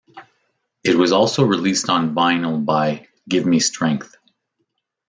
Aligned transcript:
It 0.83 0.95
was 0.95 1.11
also 1.11 1.43
released 1.45 1.87
on 1.87 2.15
vinyl 2.15 2.65
by 2.65 3.07
Give 3.29 3.45
Me 3.45 3.59
Strength. 3.59 4.17